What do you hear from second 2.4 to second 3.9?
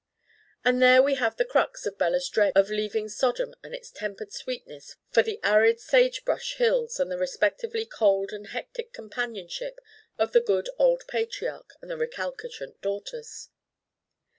of leaving Sodom and